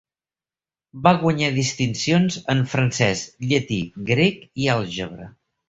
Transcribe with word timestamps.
Va 1.07 1.11
guanyar 1.23 1.49
distincions 1.57 2.39
en 2.55 2.65
francès, 2.73 3.23
llatí, 3.53 3.81
grec 4.11 4.43
i 4.65 4.71
àlgebra. 4.81 5.33